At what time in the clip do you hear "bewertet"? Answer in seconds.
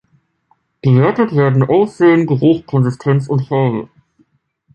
0.81-1.35